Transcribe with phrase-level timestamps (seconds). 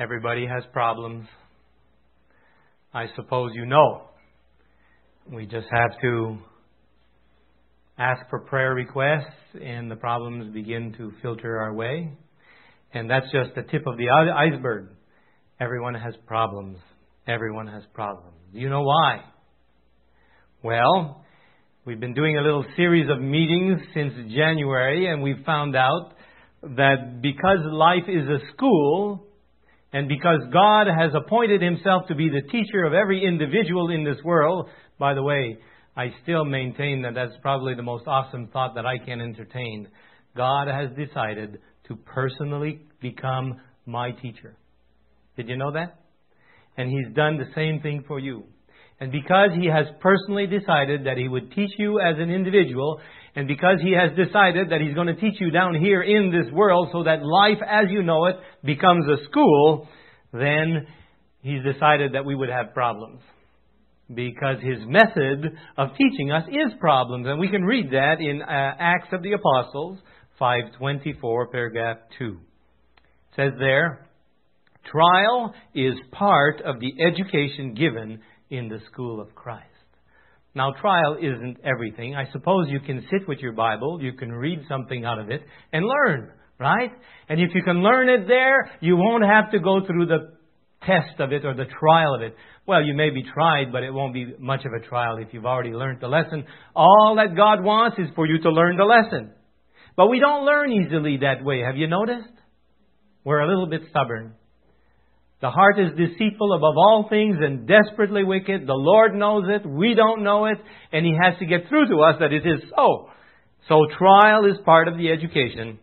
[0.00, 1.26] Everybody has problems.
[2.94, 4.02] I suppose you know.
[5.28, 6.38] We just have to
[7.98, 9.26] ask for prayer requests,
[9.60, 12.12] and the problems begin to filter our way.
[12.94, 14.90] And that's just the tip of the iceberg.
[15.58, 16.78] Everyone has problems.
[17.26, 18.36] Everyone has problems.
[18.52, 19.24] Do you know why?
[20.62, 21.24] Well,
[21.84, 26.12] we've been doing a little series of meetings since January, and we've found out
[26.62, 29.24] that because life is a school,
[29.92, 34.22] and because God has appointed Himself to be the teacher of every individual in this
[34.22, 34.68] world,
[34.98, 35.58] by the way,
[35.96, 39.88] I still maintain that that's probably the most awesome thought that I can entertain.
[40.36, 44.56] God has decided to personally become my teacher.
[45.36, 46.00] Did you know that?
[46.76, 48.44] And He's done the same thing for you.
[49.00, 53.00] And because He has personally decided that He would teach you as an individual,
[53.34, 56.52] and because He has decided that He's going to teach you down here in this
[56.52, 59.88] world so that life as you know it becomes a school,
[60.32, 60.86] then
[61.40, 63.20] He's decided that we would have problems.
[64.12, 67.26] Because His method of teaching us is problems.
[67.28, 68.46] And we can read that in uh,
[68.78, 69.98] Acts of the Apostles
[70.38, 72.24] 524, paragraph 2.
[72.24, 74.08] It says there,
[74.90, 78.20] Trial is part of the education given
[78.50, 79.64] in the school of Christ.
[80.54, 82.16] Now, trial isn't everything.
[82.16, 85.42] I suppose you can sit with your Bible, you can read something out of it,
[85.72, 86.90] and learn, right?
[87.28, 90.32] And if you can learn it there, you won't have to go through the
[90.84, 92.34] test of it or the trial of it.
[92.66, 95.46] Well, you may be tried, but it won't be much of a trial if you've
[95.46, 96.44] already learned the lesson.
[96.74, 99.32] All that God wants is for you to learn the lesson.
[99.96, 101.60] But we don't learn easily that way.
[101.60, 102.28] Have you noticed?
[103.24, 104.34] We're a little bit stubborn.
[105.40, 108.66] The heart is deceitful above all things and desperately wicked.
[108.66, 109.64] The Lord knows it.
[109.68, 110.58] We don't know it.
[110.92, 113.10] And He has to get through to us that it is so.
[113.68, 115.78] So trial is part of the education.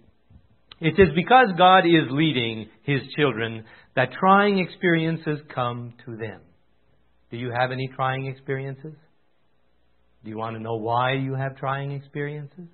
[0.82, 3.64] It is because God is leading His children
[3.96, 6.42] that trying experiences come to them.
[7.32, 8.94] Do you have any trying experiences?
[10.24, 12.68] Do you want to know why you have trying experiences?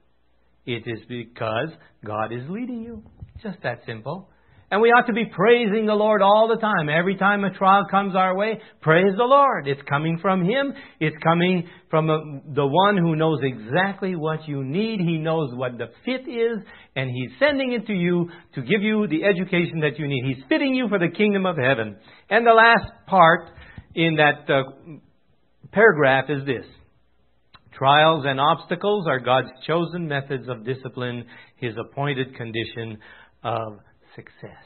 [0.66, 1.70] It is because
[2.04, 3.04] God is leading you.
[3.44, 4.30] Just that simple.
[4.72, 6.88] And we ought to be praising the Lord all the time.
[6.88, 9.68] Every time a trial comes our way, praise the Lord.
[9.68, 10.74] It's coming from Him.
[11.02, 15.02] It's coming from the one who knows exactly what you need.
[15.02, 16.60] He knows what the fit is,
[16.96, 20.24] and He's sending it to you to give you the education that you need.
[20.26, 21.98] He's fitting you for the kingdom of heaven.
[22.30, 23.50] And the last part
[23.94, 24.64] in that uh,
[25.74, 26.66] paragraph is this.
[27.78, 31.26] Trials and obstacles are God's chosen methods of discipline,
[31.58, 33.00] His appointed condition
[33.44, 33.80] of
[34.16, 34.64] success.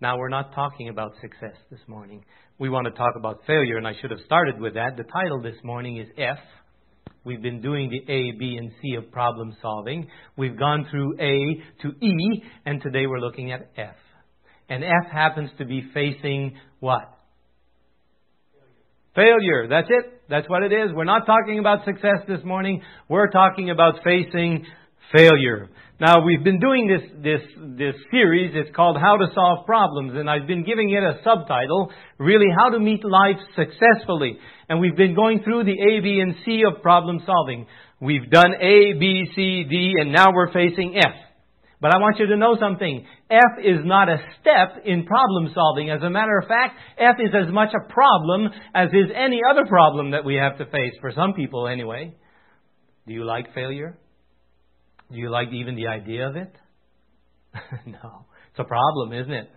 [0.00, 2.24] Now, we're not talking about success this morning.
[2.58, 4.96] We want to talk about failure, and I should have started with that.
[4.96, 6.38] The title this morning is F.
[7.24, 10.06] We've been doing the A, B, and C of problem solving.
[10.36, 13.94] We've gone through A to E, and today we're looking at F.
[14.68, 17.10] And F happens to be facing what?
[19.14, 19.68] Failure.
[19.68, 20.22] That's it.
[20.28, 20.90] That's what it is.
[20.92, 22.82] We're not talking about success this morning.
[23.08, 24.66] We're talking about facing
[25.14, 25.68] failure.
[26.00, 27.40] Now we've been doing this this
[27.78, 28.50] this series.
[28.54, 32.70] It's called How to Solve Problems, and I've been giving it a subtitle, really How
[32.70, 34.38] to Meet Life Successfully.
[34.68, 37.66] And we've been going through the A, B, and C of problem solving.
[38.00, 41.14] We've done A, B, C, D, and now we're facing F.
[41.80, 43.06] But I want you to know something.
[43.30, 45.90] F is not a step in problem solving.
[45.90, 49.64] As a matter of fact, F is as much a problem as is any other
[49.66, 52.16] problem that we have to face, for some people anyway.
[53.06, 53.96] Do you like failure?
[55.10, 56.52] Do you like even the idea of it?
[57.86, 58.26] no.
[58.50, 59.50] It's a problem, isn't it?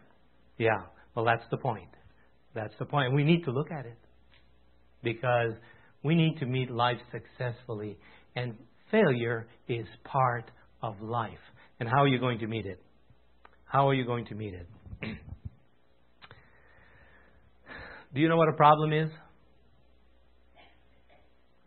[0.58, 0.84] Yeah.
[1.16, 1.90] Well, that's the point.
[2.54, 3.14] That's the point.
[3.14, 3.98] We need to look at it
[5.04, 5.54] because
[6.04, 7.98] we need to meet life successfully,
[8.36, 8.56] and
[8.92, 10.50] failure is part
[10.82, 11.38] of life.
[11.80, 12.82] And how are you going to meet it?
[13.66, 14.68] How are you going to meet it?
[18.14, 19.10] do you know what a problem is?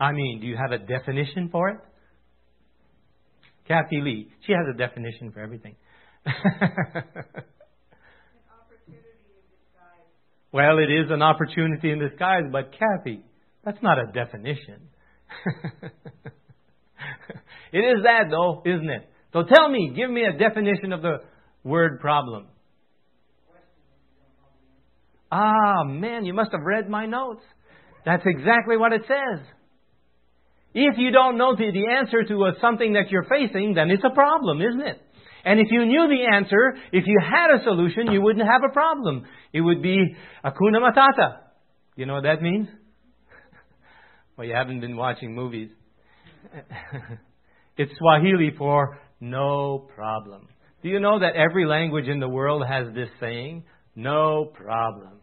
[0.01, 1.79] I mean, do you have a definition for it?
[3.71, 4.29] Kathy Lee.
[4.47, 5.77] She has a definition for everything.
[10.53, 13.23] well, it is an opportunity in disguise, but Kathy,
[13.65, 14.89] that's not a definition.
[17.73, 19.09] it is that, though, isn't it?
[19.33, 21.19] So tell me, give me a definition of the
[21.63, 22.49] word problem.
[25.31, 27.45] Ah, man, you must have read my notes.
[28.05, 29.47] That's exactly what it says.
[30.73, 34.05] If you don't know the, the answer to a, something that you're facing, then it's
[34.05, 35.01] a problem, isn't it?
[35.45, 38.73] And if you knew the answer, if you had a solution, you wouldn't have a
[38.73, 39.25] problem.
[39.53, 39.97] It would be
[40.45, 41.39] Hakuna Matata.
[41.97, 42.69] You know what that means?
[44.37, 45.71] well, you haven't been watching movies.
[47.77, 50.49] it's Swahili for no problem.
[50.83, 53.65] Do you know that every language in the world has this saying?
[53.95, 55.20] No problem.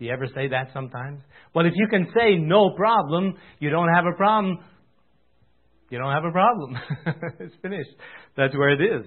[0.00, 1.20] Do you ever say that sometimes?
[1.54, 4.58] Well, if you can say no problem, you don't have a problem.
[5.90, 6.78] You don't have a problem.
[7.38, 7.90] it's finished.
[8.34, 9.06] That's where it is.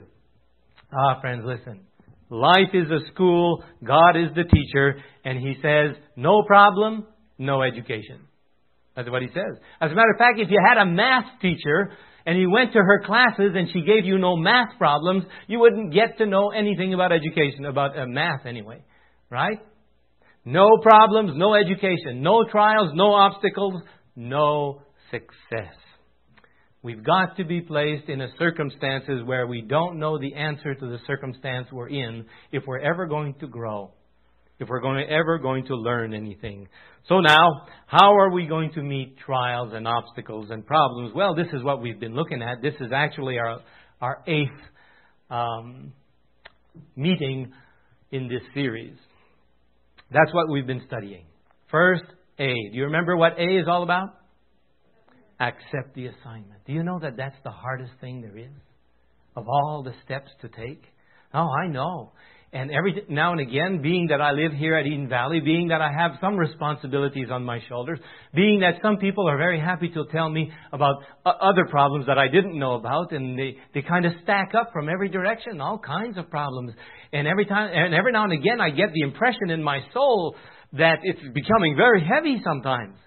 [0.93, 1.81] Ah, friends, listen.
[2.29, 7.07] Life is a school, God is the teacher, and He says, no problem,
[7.39, 8.27] no education.
[8.95, 9.57] That's what He says.
[9.81, 11.91] As a matter of fact, if you had a math teacher
[12.27, 15.91] and you went to her classes and she gave you no math problems, you wouldn't
[15.91, 18.83] get to know anything about education, about uh, math anyway.
[19.31, 19.59] Right?
[20.45, 23.81] No problems, no education, no trials, no obstacles,
[24.15, 25.75] no success.
[26.81, 30.85] We've got to be placed in a circumstances where we don't know the answer to
[30.85, 33.91] the circumstance we're in if we're ever going to grow,
[34.59, 36.67] if we're going to, ever going to learn anything.
[37.07, 41.13] So now, how are we going to meet trials and obstacles and problems?
[41.15, 42.61] Well, this is what we've been looking at.
[42.61, 43.61] This is actually our,
[44.01, 44.49] our eighth
[45.29, 45.93] um,
[46.97, 47.53] meeting
[48.11, 48.97] in this series.
[50.13, 51.25] That's what we've been studying.
[51.69, 52.03] First,
[52.39, 52.45] A.
[52.45, 54.09] Do you remember what A is all about?
[55.39, 56.63] accept the assignment.
[56.65, 58.51] Do you know that that's the hardest thing there is
[59.35, 60.83] of all the steps to take?
[61.33, 62.11] Oh, I know.
[62.53, 65.81] And every now and again, being that I live here at Eden Valley, being that
[65.81, 67.99] I have some responsibilities on my shoulders,
[68.31, 72.19] being that some people are very happy to tell me about uh, other problems that
[72.19, 75.79] I didn't know about, and they, they kind of stack up from every direction, all
[75.79, 76.73] kinds of problems.
[77.11, 80.35] And every time, and every now and again, I get the impression in my soul
[80.73, 82.97] that it's becoming very heavy sometimes.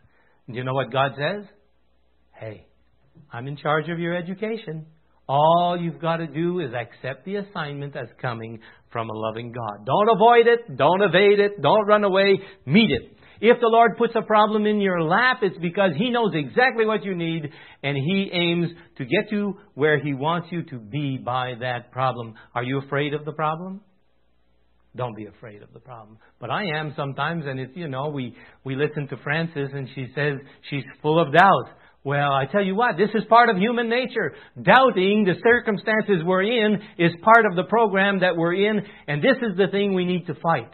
[0.49, 1.45] Do you know what God says?
[2.33, 2.67] Hey,
[3.33, 4.87] I'm in charge of your education.
[5.29, 8.61] All you've got to do is accept the assignment as coming
[8.93, 9.85] from a loving God.
[9.85, 10.77] Don't avoid it.
[10.77, 11.61] Don't evade it.
[11.61, 12.41] Don't run away.
[12.65, 13.17] Meet it.
[13.41, 17.05] If the Lord puts a problem in your lap, it's because He knows exactly what
[17.05, 17.51] you need
[17.83, 22.35] and He aims to get you where He wants you to be by that problem.
[22.55, 23.81] Are you afraid of the problem?
[24.97, 26.19] Don't be afraid of the problem.
[26.41, 28.35] But I am sometimes, and it's, you know, we,
[28.65, 30.39] we listen to Frances and she says
[30.71, 31.69] she's full of doubt.
[32.07, 34.35] Well, I tell you what, this is part of human nature.
[34.63, 39.37] Doubting the circumstances we're in is part of the program that we're in, and this
[39.43, 40.71] is the thing we need to fight.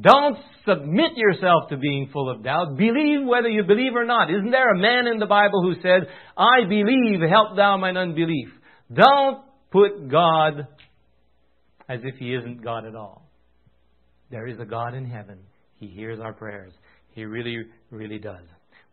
[0.00, 2.78] Don't submit yourself to being full of doubt.
[2.78, 4.30] Believe whether you believe or not.
[4.30, 6.08] Isn't there a man in the Bible who said,
[6.38, 8.48] I believe, help thou mine unbelief?
[8.90, 10.68] Don't put God
[11.86, 13.28] as if He isn't God at all.
[14.30, 15.40] There is a God in heaven.
[15.80, 16.72] He hears our prayers.
[17.10, 17.58] He really,
[17.90, 18.46] really does.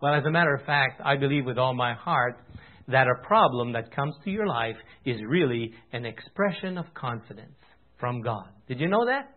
[0.04, 2.38] Well, as a matter of fact, I believe with all my heart
[2.90, 7.56] that a problem that comes to your life is really an expression of confidence
[8.02, 8.50] from God.
[8.68, 9.34] Did you know that?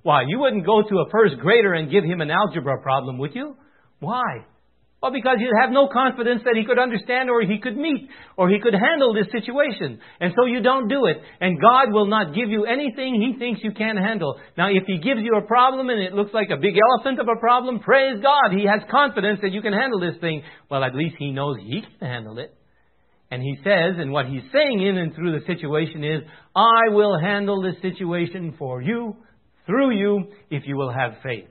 [0.00, 3.34] Why, you wouldn't go to a first grader and give him an algebra problem, would
[3.34, 3.54] you?
[3.98, 4.46] Why?
[5.02, 8.50] Well, because you have no confidence that he could understand or he could meet or
[8.50, 9.98] he could handle this situation.
[10.20, 11.16] And so you don't do it.
[11.40, 14.38] And God will not give you anything he thinks you can't handle.
[14.58, 17.28] Now, if he gives you a problem and it looks like a big elephant of
[17.34, 18.52] a problem, praise God.
[18.52, 20.42] He has confidence that you can handle this thing.
[20.70, 22.54] Well, at least he knows he can handle it.
[23.30, 26.20] And he says, and what he's saying in and through the situation is,
[26.54, 29.16] I will handle this situation for you,
[29.64, 31.48] through you, if you will have faith.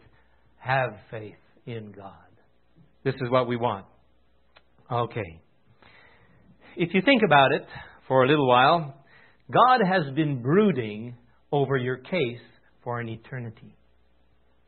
[0.57, 2.28] Have faith in God.
[3.03, 3.85] This is what we want.
[4.91, 5.41] Okay.
[6.75, 7.65] If you think about it
[8.07, 8.95] for a little while,
[9.51, 11.15] God has been brooding
[11.51, 12.41] over your case
[12.83, 13.75] for an eternity.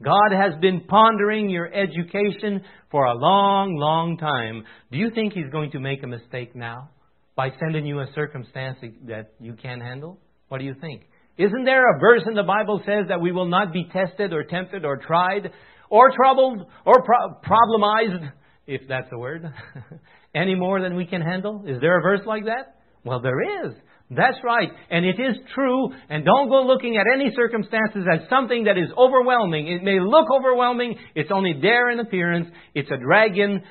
[0.03, 4.63] God has been pondering your education for a long, long time.
[4.91, 6.89] Do you think He's going to make a mistake now
[7.35, 10.17] by sending you a circumstance that you can't handle?
[10.47, 11.03] What do you think?
[11.37, 14.43] Isn't there a verse in the Bible says that we will not be tested or
[14.43, 15.51] tempted or tried
[15.91, 18.31] or troubled or pro- problemized,
[18.65, 19.53] if that's a word,
[20.35, 21.65] any more than we can handle?
[21.67, 22.77] Is there a verse like that?
[23.03, 23.73] Well, there is.
[24.09, 24.69] That's right.
[24.89, 25.89] And it is true.
[26.09, 29.67] And don't go looking at any circumstances as something that is overwhelming.
[29.67, 30.95] It may look overwhelming.
[31.15, 32.47] It's only there in appearance.
[32.73, 33.63] It's a dragon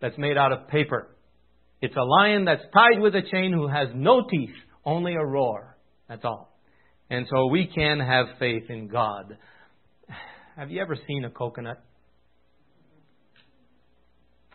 [0.00, 1.16] that's made out of paper.
[1.80, 5.76] It's a lion that's tied with a chain who has no teeth, only a roar.
[6.08, 6.56] That's all.
[7.10, 9.36] And so we can have faith in God.
[10.56, 11.82] Have you ever seen a coconut?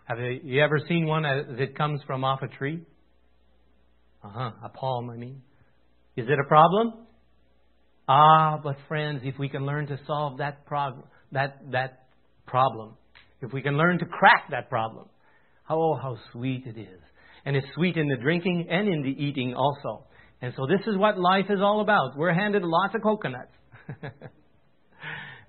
[0.06, 2.82] Have you ever seen one it comes from off a tree?
[4.24, 5.42] Uh huh, a palm, I mean.
[6.16, 6.94] Is it a problem?
[8.08, 11.04] Ah, but friends, if we can learn to solve that problem,
[11.34, 12.06] that that
[12.48, 12.96] problem,
[13.42, 15.06] if we can learn to crack that problem,
[15.70, 17.02] oh, how sweet it is.
[17.46, 20.06] And it's sweet in the drinking and in the eating also.
[20.42, 22.18] And so this is what life is all about.
[22.18, 23.52] We're handed lots of coconuts.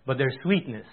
[0.06, 0.86] but there's sweetness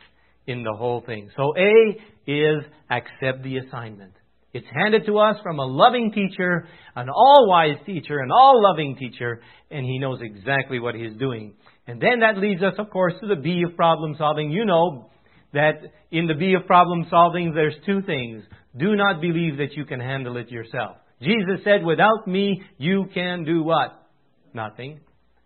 [0.46, 1.30] in the whole thing.
[1.36, 4.14] So A is accept the assignment.
[4.54, 8.96] It's handed to us from a loving teacher, an all wise teacher, an all loving
[8.96, 11.56] teacher, and he knows exactly what he's doing.
[11.86, 14.50] And then that leads us, of course, to the B of problem solving.
[14.50, 15.10] You know
[15.54, 18.44] that in the B of problem solving, there's two things.
[18.76, 20.98] Do not believe that you can handle it yourself.
[21.22, 24.08] Jesus said, without me, you can do what?
[24.54, 25.02] Nothing.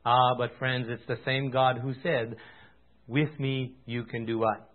[0.05, 2.35] Ah, but friends, it's the same God who said,
[3.11, 4.71] with me, you can do what?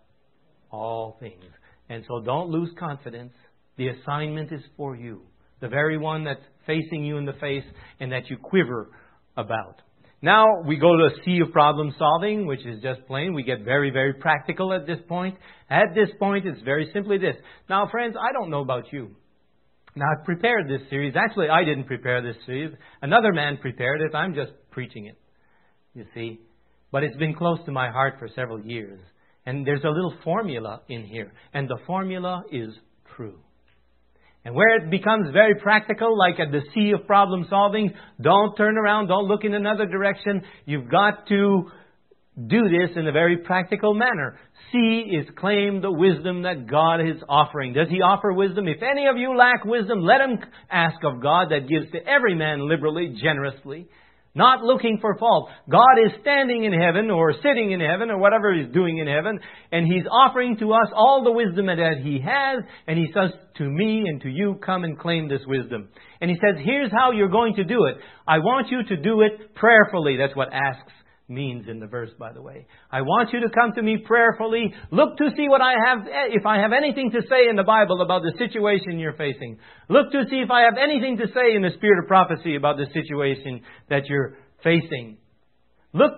[0.71, 1.45] All things.
[1.89, 3.33] And so don't lose confidence.
[3.77, 5.23] The assignment is for you.
[5.61, 7.65] The very one that's facing you in the face
[7.99, 8.91] and that you quiver
[9.37, 9.81] about.
[10.23, 13.35] Now we go to a C of problem solving, which is just plain.
[13.35, 15.37] We get very, very practical at this point.
[15.71, 17.37] At this point, it's very simply this.
[17.69, 19.17] Now, friends, I don't know about you.
[19.95, 21.15] Now, I've prepared this series.
[21.17, 22.75] Actually, I didn't prepare this series.
[23.01, 24.15] Another man prepared it.
[24.15, 25.19] I'm just preaching it.
[25.95, 26.41] You see?
[26.93, 29.01] But it's been close to my heart for several years.
[29.45, 31.33] And there's a little formula in here.
[31.55, 32.71] And the formula is
[33.17, 33.39] true.
[34.45, 38.79] And where it becomes very practical, like at the C of problem solving, don't turn
[38.79, 40.43] around, don't look in another direction.
[40.65, 41.71] You've got to
[42.47, 44.39] do this in a very practical manner.
[44.71, 47.73] C is claim the wisdom that God is offering.
[47.73, 48.69] Does He offer wisdom?
[48.69, 50.39] If any of you lack wisdom, let him
[50.71, 53.89] ask of God that gives to every man liberally, generously
[54.37, 55.49] not looking for fault.
[55.69, 59.41] God is standing in heaven or sitting in heaven or whatever He's doing in heaven,
[59.73, 63.65] and He's offering to us all the wisdom that He has, and He says to
[63.65, 65.89] me and to you, come and claim this wisdom.
[66.21, 67.97] And He says, here's how you're going to do it.
[68.29, 70.17] I want you to do it prayerfully.
[70.19, 70.93] That's what asks
[71.29, 72.67] means in the verse, by the way.
[72.91, 74.73] I want you to come to me prayerfully.
[74.93, 77.65] Look to see what I have, eh, if I have anything to say in the
[77.65, 79.59] Bible about the situation you're facing.
[79.89, 82.77] Look to see if I have anything to say in the spirit of prophecy about
[82.77, 85.19] the situation that you're facing.
[85.93, 86.13] Look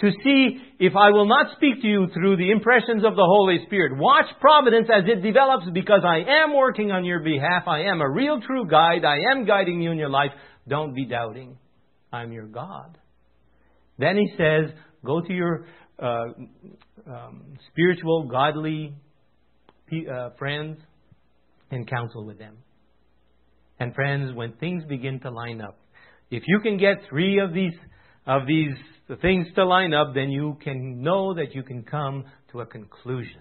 [0.00, 3.58] to see if I will not speak to you through the impressions of the Holy
[3.66, 3.96] Spirit.
[3.96, 7.64] Watch providence as it develops because I am working on your behalf.
[7.66, 9.04] I am a real true guide.
[9.04, 10.30] I am guiding you in your life.
[10.68, 11.58] Don't be doubting.
[12.12, 12.96] I'm your God.
[13.98, 14.70] Then he says,
[15.04, 15.66] go to your
[15.98, 16.24] uh,
[17.06, 18.94] um, spiritual, godly
[19.92, 20.78] uh, friends
[21.70, 22.58] and counsel with them.
[23.80, 25.78] And friends, when things begin to line up,
[26.30, 27.72] if you can get three of these
[28.26, 28.74] of these
[29.22, 33.40] things to line up, then you can know that you can come to a conclusion.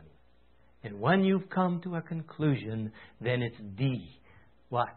[0.83, 4.17] And when you've come to a conclusion, then it's D.
[4.69, 4.95] What?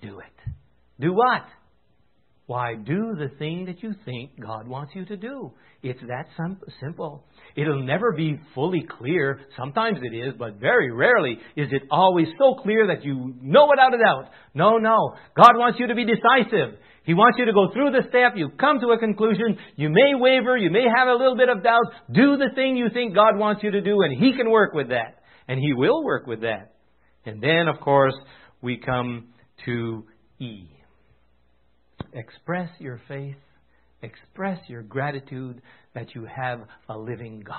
[0.00, 0.52] Do it.
[0.98, 1.42] Do what?
[2.52, 5.52] Why, do the thing that you think God wants you to do.
[5.82, 6.26] It's that
[6.82, 7.24] simple.
[7.56, 9.40] It'll never be fully clear.
[9.56, 13.94] Sometimes it is, but very rarely is it always so clear that you know without
[13.94, 14.28] a doubt.
[14.52, 15.14] No, no.
[15.34, 16.78] God wants you to be decisive.
[17.04, 18.32] He wants you to go through the step.
[18.36, 19.56] You come to a conclusion.
[19.76, 20.54] You may waver.
[20.54, 21.86] You may have a little bit of doubt.
[22.12, 24.90] Do the thing you think God wants you to do, and He can work with
[24.90, 25.22] that.
[25.48, 26.74] And He will work with that.
[27.24, 28.14] And then, of course,
[28.60, 29.28] we come
[29.64, 30.04] to
[30.38, 30.71] E.
[32.12, 33.36] Express your faith.
[34.02, 35.62] Express your gratitude
[35.94, 37.56] that you have a living God.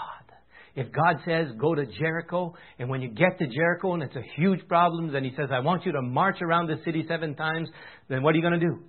[0.76, 4.24] If God says, go to Jericho, and when you get to Jericho and it's a
[4.36, 7.70] huge problem, then He says, I want you to march around the city seven times,
[8.10, 8.80] then what are you going to do?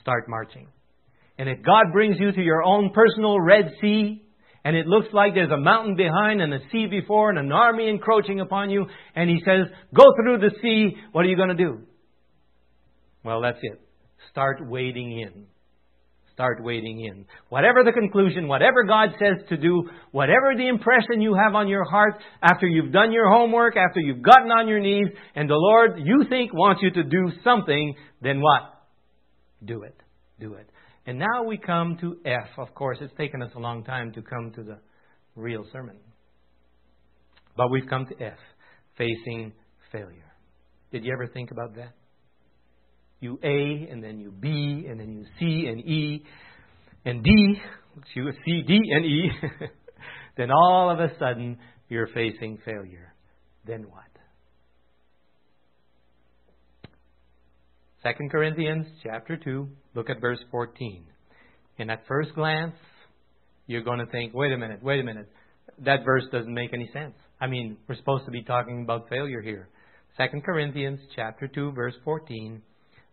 [0.00, 0.68] Start marching.
[1.36, 4.22] And if God brings you to your own personal Red Sea,
[4.64, 7.88] and it looks like there's a mountain behind and a sea before and an army
[7.88, 8.86] encroaching upon you,
[9.16, 11.82] and He says, go through the sea, what are you going to do?
[13.24, 13.87] Well, that's it.
[14.30, 15.46] Start wading in.
[16.32, 17.24] Start wading in.
[17.48, 21.84] Whatever the conclusion, whatever God says to do, whatever the impression you have on your
[21.84, 25.98] heart after you've done your homework, after you've gotten on your knees, and the Lord
[25.98, 28.62] you think wants you to do something, then what?
[29.64, 29.96] Do it.
[30.38, 30.70] Do it.
[31.06, 32.50] And now we come to F.
[32.56, 34.78] Of course, it's taken us a long time to come to the
[35.34, 35.96] real sermon.
[37.56, 38.38] But we've come to F,
[38.96, 39.52] facing
[39.90, 40.32] failure.
[40.92, 41.94] Did you ever think about that?
[43.20, 46.24] You A, and then you B, and then you C and E,
[47.04, 47.60] and D,
[48.14, 49.30] you C, D, and E,
[50.36, 51.58] then all of a sudden
[51.88, 53.14] you're facing failure.
[53.66, 54.04] Then what?
[58.04, 61.04] 2 Corinthians chapter 2, look at verse 14.
[61.78, 62.74] And at first glance,
[63.66, 65.28] you're going to think, wait a minute, wait a minute.
[65.84, 67.14] That verse doesn't make any sense.
[67.40, 69.68] I mean, we're supposed to be talking about failure here.
[70.16, 72.62] 2 Corinthians chapter 2 verse 14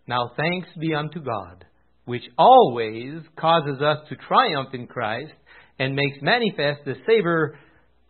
[0.07, 1.65] now thanks be unto God,
[2.05, 5.33] which always causes us to triumph in Christ
[5.79, 7.57] and makes manifest the savor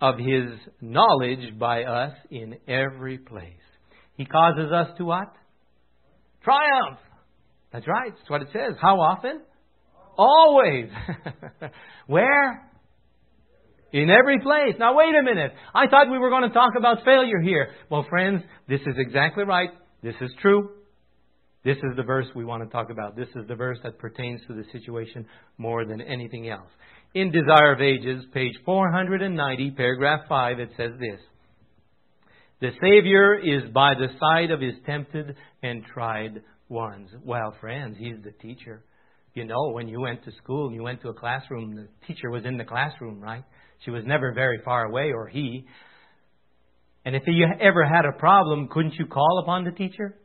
[0.02, 3.54] of his knowledge by us in every place.
[4.16, 5.34] He causes us to what?
[6.44, 7.00] Triumph.
[7.72, 8.12] That's right.
[8.16, 8.76] That's what it says.
[8.82, 9.42] How often?
[10.18, 10.90] Always.
[12.08, 12.70] Where?
[13.92, 14.76] In every place.
[14.80, 15.54] Now wait a minute.
[15.74, 17.70] I thought we were going to talk about failure here.
[17.90, 19.70] Well, friends, this is exactly right.
[20.04, 20.70] This is true.
[21.66, 23.16] This is the verse we want to talk about.
[23.16, 25.26] This is the verse that pertains to the situation
[25.58, 26.70] more than anything else.
[27.16, 31.20] In Desire of Ages, page 490, paragraph 5, it says this
[32.62, 37.10] The Savior is by the side of his tempted and tried ones.
[37.24, 38.84] Well, friends, he's the teacher.
[39.34, 42.30] You know, when you went to school and you went to a classroom, the teacher
[42.30, 43.44] was in the classroom, right?
[43.84, 45.66] She was never very far away, or he.
[47.06, 50.16] And if you ever had a problem, couldn't you call upon the teacher?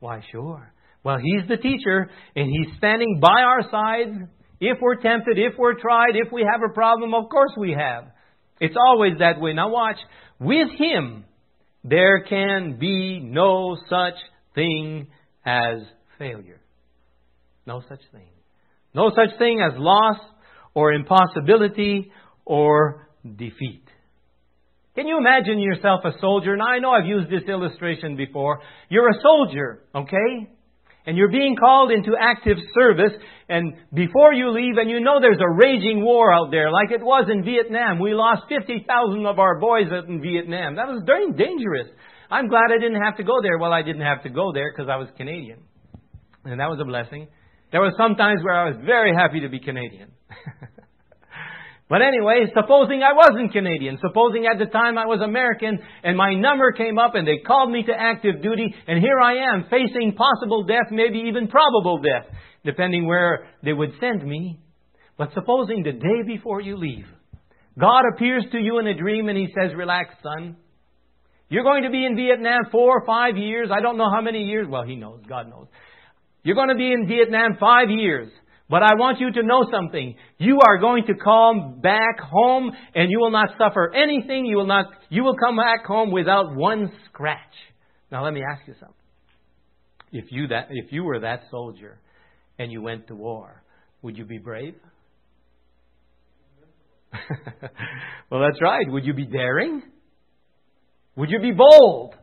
[0.00, 0.72] Why, sure.
[1.02, 4.28] Well, he's the teacher, and he's standing by our side.
[4.60, 8.06] If we're tempted, if we're tried, if we have a problem, of course we have.
[8.60, 9.52] It's always that way.
[9.52, 9.98] Now, watch.
[10.40, 11.24] With him,
[11.84, 14.14] there can be no such
[14.54, 15.06] thing
[15.44, 15.82] as
[16.18, 16.60] failure.
[17.66, 18.28] No such thing.
[18.94, 20.18] No such thing as loss
[20.74, 22.10] or impossibility
[22.44, 23.85] or defeat.
[24.96, 26.56] Can you imagine yourself a soldier?
[26.56, 28.60] Now, I know I've used this illustration before.
[28.88, 30.48] You're a soldier, okay?
[31.04, 33.12] And you're being called into active service,
[33.48, 37.02] and before you leave, and you know there's a raging war out there, like it
[37.02, 38.00] was in Vietnam.
[38.00, 40.76] We lost 50,000 of our boys in Vietnam.
[40.76, 41.88] That was very dangerous.
[42.30, 43.58] I'm glad I didn't have to go there.
[43.58, 45.60] Well, I didn't have to go there because I was Canadian.
[46.44, 47.28] And that was a blessing.
[47.70, 50.10] There were some times where I was very happy to be Canadian.
[51.88, 56.34] But anyway, supposing I wasn't Canadian, supposing at the time I was American and my
[56.34, 60.16] number came up and they called me to active duty and here I am facing
[60.16, 62.26] possible death, maybe even probable death,
[62.64, 64.58] depending where they would send me.
[65.16, 67.06] But supposing the day before you leave,
[67.78, 70.56] God appears to you in a dream and He says, relax, son.
[71.48, 73.68] You're going to be in Vietnam four or five years.
[73.72, 74.66] I don't know how many years.
[74.68, 75.20] Well, He knows.
[75.28, 75.68] God knows.
[76.42, 78.30] You're going to be in Vietnam five years.
[78.68, 80.16] But I want you to know something.
[80.38, 84.44] You are going to come back home and you will not suffer anything.
[84.44, 87.38] You will not, you will come back home without one scratch.
[88.10, 88.96] Now let me ask you something.
[90.12, 91.98] If you that, if you were that soldier
[92.58, 93.62] and you went to war,
[94.02, 94.74] would you be brave?
[98.30, 98.86] well, that's right.
[98.88, 99.82] Would you be daring?
[101.16, 102.14] Would you be bold?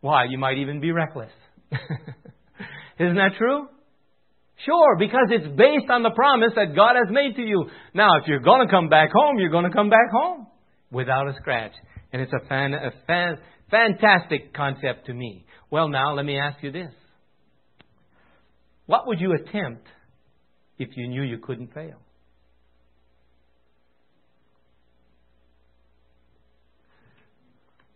[0.00, 1.30] Why, you might even be reckless.
[2.98, 3.68] Isn't that true?
[4.64, 7.66] Sure, because it's based on the promise that God has made to you.
[7.94, 10.46] Now, if you're going to come back home, you're going to come back home
[10.90, 11.72] without a scratch.
[12.12, 13.38] And it's a, fan, a fan,
[13.70, 15.46] fantastic concept to me.
[15.70, 16.92] Well, now, let me ask you this.
[18.86, 19.86] What would you attempt
[20.78, 21.98] if you knew you couldn't fail?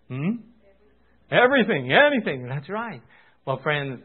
[0.08, 0.36] Hmm?
[1.30, 2.48] Everything, anything.
[2.48, 3.02] That's right.
[3.44, 4.00] Well, friends,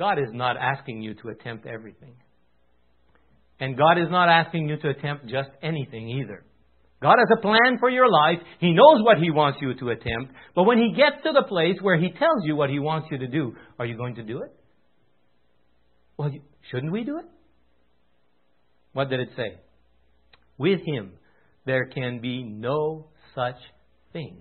[0.00, 2.14] God is not asking you to attempt everything.
[3.60, 6.42] And God is not asking you to attempt just anything either.
[7.02, 8.38] God has a plan for your life.
[8.60, 10.32] He knows what He wants you to attempt.
[10.54, 13.18] But when He gets to the place where He tells you what He wants you
[13.18, 14.50] to do, are you going to do it?
[16.16, 16.30] Well,
[16.70, 17.26] shouldn't we do it?
[18.94, 19.58] What did it say?
[20.56, 21.12] With Him,
[21.66, 23.60] there can be no such
[24.14, 24.38] thing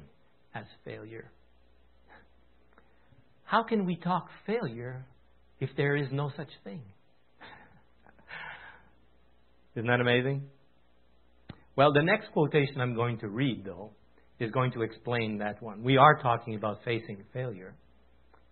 [0.55, 1.33] as failure.
[3.43, 5.05] How can we talk failure
[5.59, 6.81] if there is no such thing?
[9.75, 10.43] Isn't that amazing?
[11.75, 13.91] Well, the next quotation I'm going to read, though,
[14.39, 15.83] is going to explain that one.
[15.83, 17.75] We are talking about facing failure.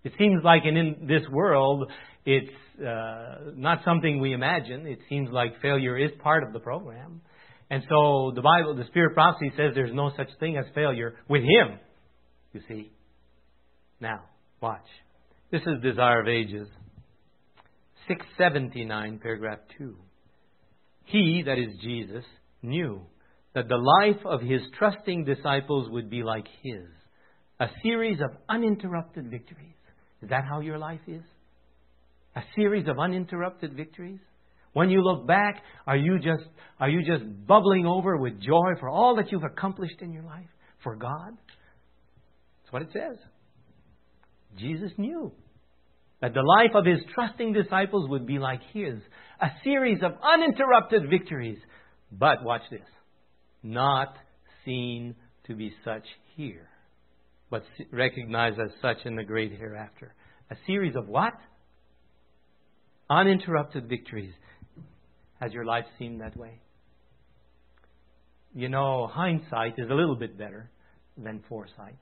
[0.03, 1.91] It seems like in, this world,
[2.25, 4.85] it's uh, not something we imagine.
[4.85, 7.21] It seems like failure is part of the program.
[7.69, 11.15] And so the Bible, the Spirit of prophecy says there's no such thing as failure
[11.27, 11.79] with Him,
[12.53, 12.91] you see.
[13.99, 14.21] Now,
[14.61, 14.85] watch.
[15.51, 16.67] This is Desire of Ages.
[18.07, 19.95] 679, paragraph 2.
[21.05, 22.23] He, that is Jesus,
[22.61, 23.01] knew
[23.53, 26.85] that the life of his trusting disciples would be like his
[27.59, 29.73] a series of uninterrupted victories.
[30.21, 31.23] Is that how your life is?
[32.35, 34.19] A series of uninterrupted victories?
[34.73, 36.47] When you look back, are you just
[36.79, 40.49] are you just bubbling over with joy for all that you've accomplished in your life
[40.83, 41.31] for God?
[42.61, 43.17] That's what it says.
[44.57, 45.31] Jesus knew
[46.21, 48.99] that the life of his trusting disciples would be like his
[49.39, 51.59] a series of uninterrupted victories.
[52.11, 52.81] But watch this
[53.63, 54.15] not
[54.65, 56.67] seen to be such here,
[57.49, 60.13] but recognized as such in the great hereafter.
[60.49, 61.33] A series of what?
[63.09, 64.33] Uninterrupted victories.
[65.39, 66.61] Has your life seemed that way?
[68.55, 70.71] You know, hindsight is a little bit better
[71.17, 71.99] than foresight.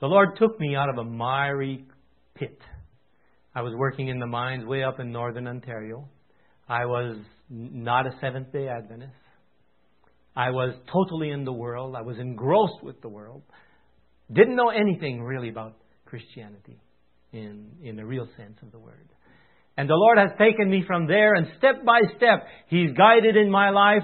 [0.00, 1.84] The Lord took me out of a miry
[2.40, 2.58] pit.
[3.54, 6.08] I was working in the mines way up in northern Ontario.
[6.68, 7.16] I was
[7.48, 9.12] not a Seventh day Adventist.
[10.34, 11.94] I was totally in the world.
[11.94, 13.42] I was engrossed with the world.
[14.32, 15.76] Didn't know anything really about
[16.06, 16.80] Christianity.
[17.32, 19.08] in, in the real sense of the word.
[19.76, 23.50] And the Lord has taken me from there, and step by step, He's guided in
[23.50, 24.02] my life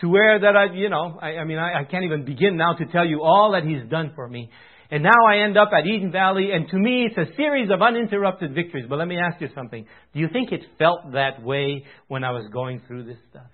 [0.00, 2.74] to where that I, you know, I, I mean, I, I can't even begin now
[2.74, 4.50] to tell you all that He's done for me.
[4.90, 7.80] And now I end up at Eden Valley, and to me, it's a series of
[7.80, 8.86] uninterrupted victories.
[8.88, 9.86] But let me ask you something.
[10.12, 13.46] Do you think it felt that way when I was going through this stuff?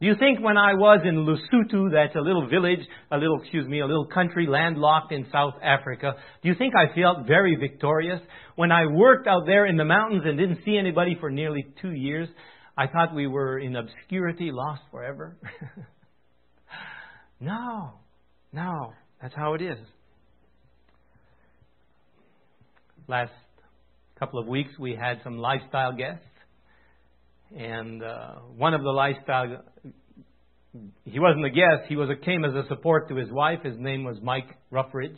[0.00, 2.80] Do you think when I was in Lesotho, that's a little village,
[3.12, 6.92] a little, excuse me, a little country landlocked in South Africa, do you think I
[6.92, 8.20] felt very victorious?
[8.56, 11.92] When I worked out there in the mountains and didn't see anybody for nearly two
[11.92, 12.28] years,
[12.76, 15.36] I thought we were in obscurity, lost forever.
[17.40, 17.92] no,
[18.52, 19.78] no, that's how it is.
[23.08, 23.32] Last
[24.18, 26.24] couple of weeks, we had some lifestyle guests
[27.56, 29.62] and uh, one of the lifestyle
[31.04, 33.58] he wasn't a guest he was a, came as a support to his wife.
[33.62, 35.16] His name was mike ruffridge.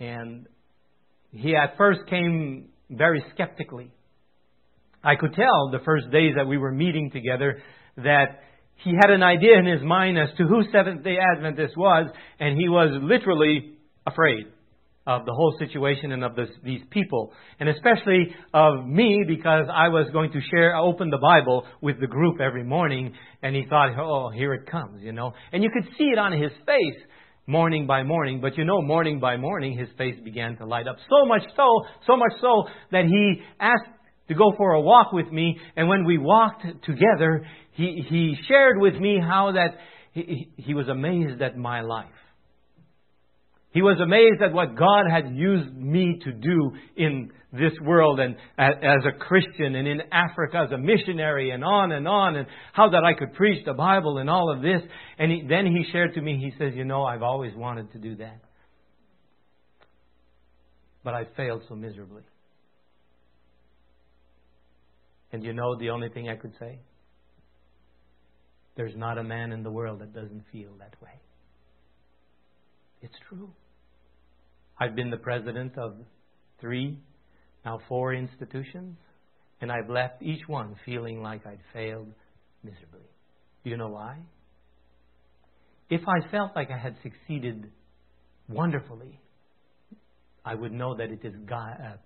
[0.00, 0.46] And
[1.30, 3.92] he at first came very skeptically.
[5.04, 7.62] I could tell the first days that we were meeting together
[7.96, 8.40] that
[8.84, 12.58] he had an idea in his mind as to who seventh day adventist was and
[12.58, 13.74] he was literally
[14.06, 14.46] afraid
[15.06, 19.88] of the whole situation and of this, these people, and especially of me because I
[19.88, 23.98] was going to share, open the Bible with the group every morning, and he thought,
[23.98, 25.32] oh, here it comes, you know.
[25.52, 27.02] And you could see it on his face
[27.46, 30.96] morning by morning, but you know, morning by morning, his face began to light up
[31.08, 31.66] so much so,
[32.06, 33.90] so much so that he asked
[34.30, 38.78] to go for a walk with me, and when we walked together, he, he shared
[38.78, 39.76] with me how that
[40.12, 42.06] he, he was amazed at my life.
[43.72, 48.36] He was amazed at what God had used me to do in this world and
[48.56, 52.90] as a Christian and in Africa as a missionary and on and on and how
[52.90, 54.80] that I could preach the Bible and all of this.
[55.18, 57.98] And he, then he shared to me, he says, You know, I've always wanted to
[57.98, 58.38] do that.
[61.02, 62.22] But I failed so miserably.
[65.32, 66.80] And you know the only thing I could say?
[68.76, 71.20] There's not a man in the world that doesn't feel that way.
[73.02, 73.50] It's true.
[74.78, 75.94] I've been the president of
[76.60, 76.98] three,
[77.64, 78.96] now four institutions,
[79.60, 82.12] and I've left each one feeling like I'd failed
[82.62, 83.08] miserably.
[83.64, 84.16] Do you know why?
[85.90, 87.70] If I felt like I had succeeded
[88.48, 89.20] wonderfully,
[90.44, 91.96] I would know that it is uh,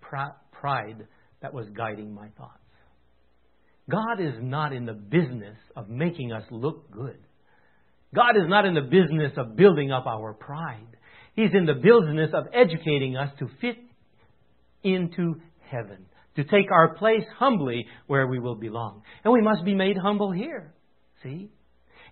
[0.51, 1.07] pride
[1.43, 2.64] that was guiding my thoughts.
[3.91, 7.19] God is not in the business of making us look good.
[8.15, 10.87] God is not in the business of building up our pride.
[11.35, 13.77] He's in the business of educating us to fit
[14.83, 19.03] into heaven, to take our place humbly where we will belong.
[19.25, 20.73] And we must be made humble here.
[21.23, 21.51] See?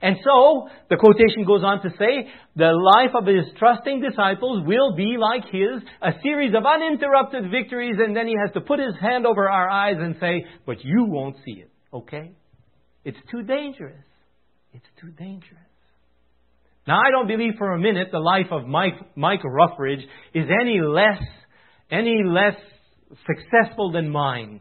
[0.02, 4.96] And so, the quotation goes on to say, the life of his trusting disciples will
[4.96, 8.94] be like his, a series of uninterrupted victories, and then he has to put his
[9.00, 12.32] hand over our eyes and say, but you won't see it, okay?
[13.04, 14.04] It's too dangerous.
[14.72, 15.60] It's too dangerous.
[16.86, 20.02] Now, I don't believe for a minute the life of Mike, Mike Ruffridge
[20.34, 21.22] is any less,
[21.92, 22.56] any less
[23.24, 24.60] successful than mine.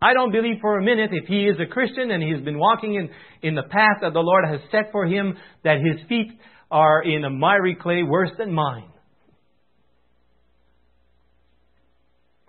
[0.00, 2.94] I don't believe for a minute if he is a Christian and he's been walking
[2.94, 3.10] in,
[3.42, 6.30] in the path that the Lord has set for him, that his feet
[6.70, 8.90] are in a miry clay worse than mine.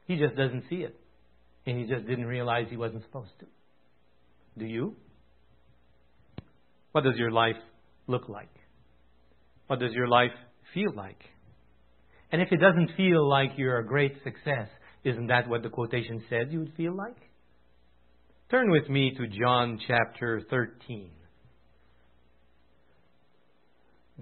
[0.05, 0.95] He just doesn't see it.
[1.65, 3.45] And he just didn't realize he wasn't supposed to.
[4.57, 4.95] Do you?
[6.91, 7.55] What does your life
[8.07, 8.49] look like?
[9.67, 10.31] What does your life
[10.73, 11.21] feel like?
[12.31, 14.67] And if it doesn't feel like you're a great success,
[15.03, 17.17] isn't that what the quotation said you would feel like?
[18.51, 21.12] Turn with me to John chapter 13.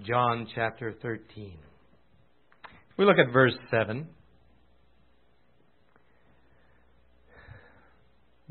[0.06, 1.56] John chapter 13.
[2.98, 4.06] We look at verse 7.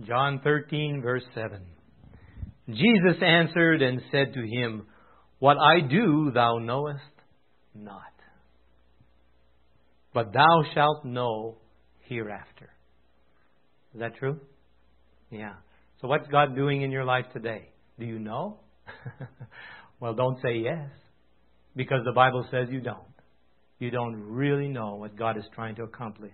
[0.03, 1.61] John 13, verse 7.
[2.69, 4.87] Jesus answered and said to him,
[5.37, 7.03] what I do thou knowest
[7.75, 8.01] not.
[10.11, 11.59] But thou shalt know
[12.09, 12.71] hereafter.
[13.93, 14.39] Is that true?
[15.29, 15.53] Yeah.
[16.01, 17.69] So what's God doing in your life today?
[17.99, 18.60] Do you know?
[19.99, 20.89] well, don't say yes.
[21.75, 22.97] Because the Bible says you don't.
[23.79, 26.33] You don't really know what God is trying to accomplish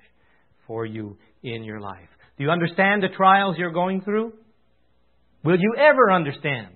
[0.67, 2.09] for you in your life.
[2.37, 4.33] Do you understand the trials you're going through?
[5.43, 6.75] Will you ever understand?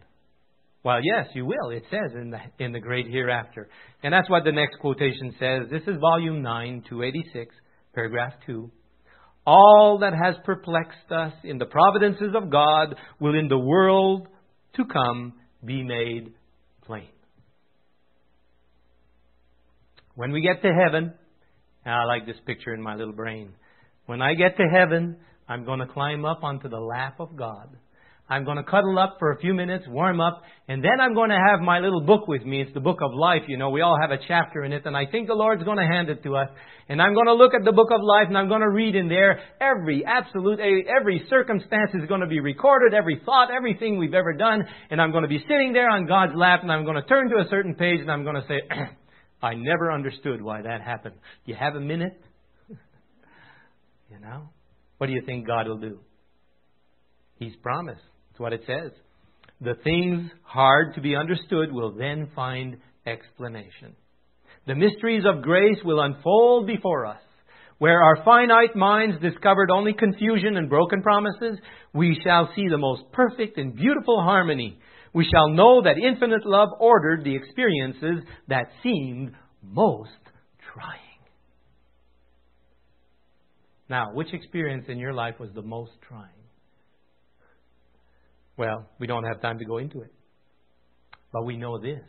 [0.84, 1.70] Well, yes, you will.
[1.72, 3.70] It says in the, in the great hereafter.
[4.04, 5.64] And that's what the next quotation says.
[5.72, 7.56] This is volume 9, 286,
[7.94, 8.70] paragraph 2.
[9.50, 14.28] All that has perplexed us in the providences of God will in the world
[14.76, 15.34] to come
[15.64, 16.34] be made
[16.86, 17.08] plain.
[20.16, 21.14] When we get to heaven
[21.88, 23.54] ah, I like this picture in my little brain.
[24.06, 27.70] When I get to heaven, I'm going to climb up onto the lap of God.
[28.30, 31.30] I'm going to cuddle up for a few minutes, warm up, and then I'm going
[31.30, 32.62] to have my little book with me.
[32.62, 33.44] It's the book of life.
[33.48, 35.78] You know, we all have a chapter in it, and I think the Lord's going
[35.78, 36.50] to hand it to us.
[36.90, 38.96] And I'm going to look at the book of life, and I'm going to read
[38.96, 43.98] in there every absolute, eh, every circumstance is going to be recorded, every thought, everything
[43.98, 46.84] we've ever done, and I'm going to be sitting there on God's lap, and I'm
[46.84, 48.62] going to turn to a certain page, and I'm going to say,
[49.42, 51.16] I never understood why that happened.
[51.46, 52.22] You have a minute?
[52.70, 54.50] you know?
[54.98, 56.00] What do you think God will do?
[57.40, 58.02] He's promised.
[58.38, 58.92] That's what it says.
[59.62, 63.96] The things hard to be understood will then find explanation.
[64.68, 67.22] The mysteries of grace will unfold before us.
[67.80, 71.58] Where our finite minds discovered only confusion and broken promises,
[71.94, 74.78] we shall see the most perfect and beautiful harmony.
[75.14, 79.32] We shall know that infinite love ordered the experiences that seemed
[79.64, 80.12] most
[80.74, 81.00] trying.
[83.90, 86.37] Now, which experience in your life was the most trying?
[88.58, 90.12] Well, we don't have time to go into it.
[91.32, 92.02] But we know this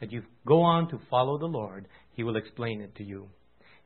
[0.00, 3.28] that you go on to follow the Lord, He will explain it to you.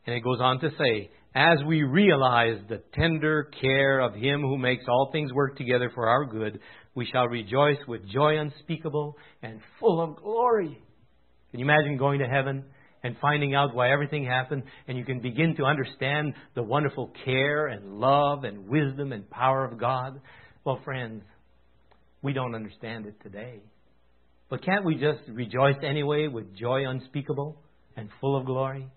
[0.06, 4.56] And it goes on to say, as we realize the tender care of Him who
[4.58, 6.60] makes all things work together for our good,
[6.94, 10.82] we shall rejoice with joy unspeakable and full of glory.
[11.50, 12.64] Can you imagine going to heaven
[13.04, 17.66] and finding out why everything happened, and you can begin to understand the wonderful care
[17.68, 20.20] and love and wisdom and power of God?
[20.64, 21.22] Well, friends,
[22.22, 23.60] we don't understand it today.
[24.50, 27.60] But can't we just rejoice anyway with joy unspeakable
[27.96, 28.88] and full of glory?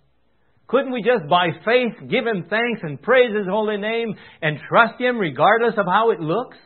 [0.68, 5.00] Couldn't we just by faith give Him thanks and praise His holy name and trust
[5.00, 6.58] Him regardless of how it looks?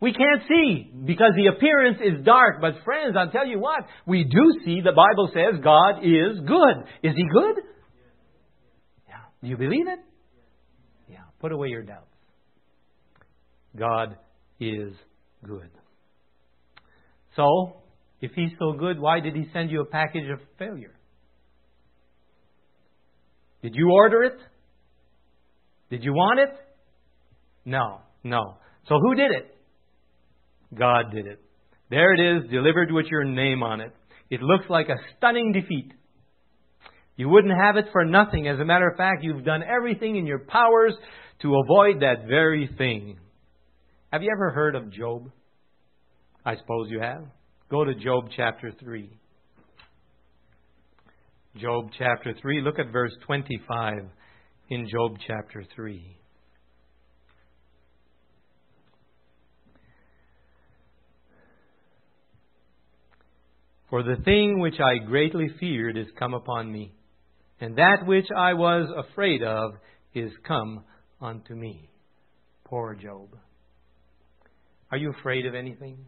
[0.00, 2.60] We can't see because the appearance is dark.
[2.60, 6.84] But friends, I'll tell you what, we do see the Bible says God is good.
[7.02, 7.64] Is He good?
[9.08, 9.16] Yeah.
[9.42, 9.98] Do you believe it?
[11.10, 11.18] Yeah.
[11.40, 12.06] Put away your doubts.
[13.76, 14.16] God
[14.60, 14.92] is
[15.44, 15.70] good.
[17.36, 17.76] So,
[18.20, 20.94] if He's so good, why did He send you a package of failure?
[23.62, 24.38] Did you order it?
[25.90, 26.50] Did you want it?
[27.64, 28.56] No, no.
[28.88, 29.54] So who did it?
[30.74, 31.40] God did it.
[31.90, 33.92] There it is, delivered with your name on it.
[34.30, 35.92] It looks like a stunning defeat.
[37.16, 38.48] You wouldn't have it for nothing.
[38.48, 40.94] As a matter of fact, you've done everything in your powers
[41.42, 43.18] to avoid that very thing.
[44.12, 45.30] Have you ever heard of Job?
[46.44, 47.26] I suppose you have.
[47.70, 49.08] Go to Job chapter 3.
[51.56, 52.60] Job chapter 3.
[52.62, 53.92] Look at verse 25
[54.70, 56.16] in Job chapter 3.
[63.90, 66.94] For the thing which I greatly feared is come upon me,
[67.60, 69.74] and that which I was afraid of
[70.14, 70.82] is come
[71.20, 71.90] unto me.
[72.64, 73.36] Poor Job.
[74.90, 75.98] Are you afraid of anything?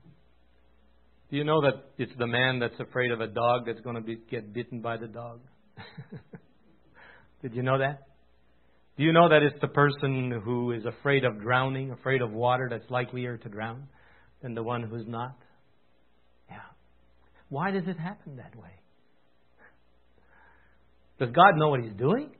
[1.31, 4.03] Do you know that it's the man that's afraid of a dog that's going to
[4.03, 5.41] be, get bitten by the dog?
[7.43, 8.03] Did you know that?
[8.99, 12.69] Do you know that it's the person who is afraid of drowning, afraid of water,
[12.71, 13.89] that's likelier to drown
[14.43, 15.37] than the one who's not?
[16.51, 16.59] Yeah.
[17.49, 18.71] Why does it happen that way?
[21.19, 22.31] Does God know what He's doing?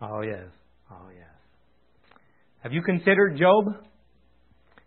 [0.00, 0.48] Oh, yes.
[0.90, 2.18] Oh, yes.
[2.62, 3.84] Have you considered Job?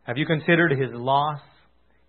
[0.06, 1.40] Have you considered his loss,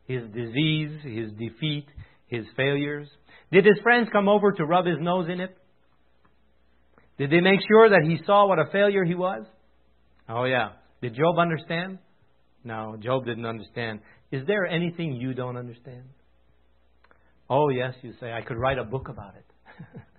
[0.06, 1.86] his disease, his defeat,
[2.28, 3.08] his failures?
[3.50, 5.56] Did his friends come over to rub his nose in it?
[7.18, 9.46] Did they make sure that he saw what a failure he was?
[10.28, 10.72] Oh, yeah.
[11.00, 11.98] Did Job understand?
[12.64, 14.00] No, Job didn't understand.
[14.30, 16.04] Is there anything you don't understand?
[17.48, 18.32] Oh, yes, you say.
[18.32, 19.44] I could write a book about it.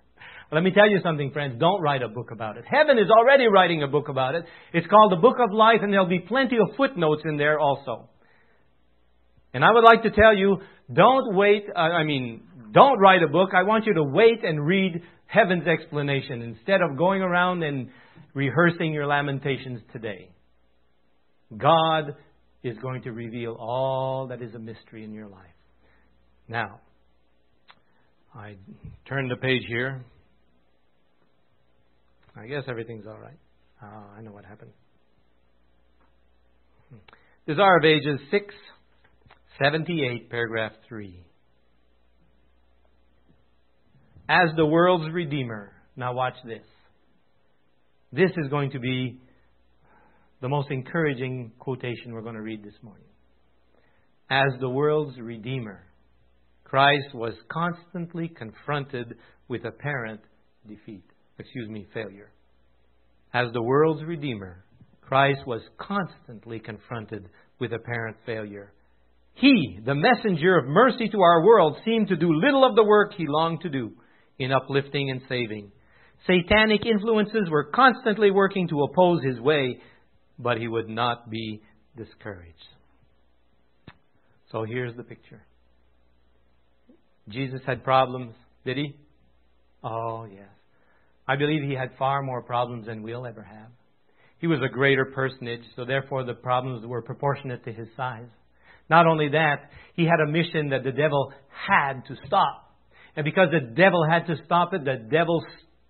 [0.50, 1.56] Let me tell you something, friends.
[1.60, 2.64] Don't write a book about it.
[2.66, 4.44] Heaven is already writing a book about it.
[4.72, 8.08] It's called the Book of Life, and there'll be plenty of footnotes in there also.
[9.52, 10.58] And I would like to tell you,
[10.92, 13.50] don't wait, uh, I mean, don't write a book.
[13.54, 17.90] I want you to wait and read heaven's explanation instead of going around and
[18.32, 20.30] rehearsing your lamentations today.
[21.56, 22.14] God
[22.62, 25.44] is going to reveal all that is a mystery in your life.
[26.48, 26.80] Now,
[28.34, 28.56] I
[29.06, 30.04] turn the page here.
[32.38, 33.38] I guess everything's all right.
[33.82, 34.70] Oh, I know what happened.
[37.46, 38.54] Desire of Ages 6,
[39.62, 41.24] 78, paragraph 3.
[44.28, 45.72] As the world's Redeemer.
[45.96, 46.62] Now, watch this.
[48.12, 49.20] This is going to be
[50.40, 53.08] the most encouraging quotation we're going to read this morning.
[54.30, 55.82] As the world's Redeemer,
[56.64, 59.14] Christ was constantly confronted
[59.48, 60.20] with apparent
[60.68, 61.07] defeat.
[61.38, 62.30] Excuse me, failure.
[63.32, 64.64] As the world's Redeemer,
[65.02, 67.28] Christ was constantly confronted
[67.60, 68.72] with apparent failure.
[69.34, 73.12] He, the messenger of mercy to our world, seemed to do little of the work
[73.16, 73.92] he longed to do
[74.38, 75.70] in uplifting and saving.
[76.26, 79.78] Satanic influences were constantly working to oppose his way,
[80.38, 81.62] but he would not be
[81.96, 82.52] discouraged.
[84.50, 85.42] So here's the picture
[87.28, 88.96] Jesus had problems, did he?
[89.84, 90.48] Oh, yes.
[91.28, 93.70] I believe he had far more problems than we'll ever have.
[94.38, 98.30] He was a greater personage, so therefore the problems were proportionate to his size.
[98.88, 102.72] Not only that, he had a mission that the devil had to stop.
[103.14, 105.44] And because the devil had to stop it, the devil